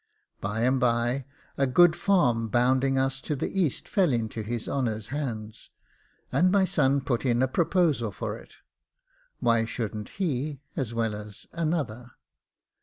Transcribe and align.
By 0.39 0.61
and 0.61 0.79
by 0.79 1.25
a 1.59 1.67
good 1.67 1.95
farm 1.95 2.47
bounding 2.47 2.97
us 2.97 3.21
to 3.21 3.35
the 3.35 3.51
east 3.61 3.87
fell 3.87 4.11
into 4.11 4.41
his 4.41 4.67
honour's 4.67 5.09
hands, 5.09 5.69
and 6.31 6.51
my 6.51 6.65
son 6.65 7.01
put 7.01 7.23
in 7.23 7.43
a 7.43 7.47
proposal 7.47 8.11
for 8.11 8.35
it: 8.35 8.55
why 9.41 9.63
shouldn't 9.65 10.09
he, 10.17 10.59
as 10.75 10.95
well 10.95 11.13
as 11.13 11.45
another? 11.53 12.13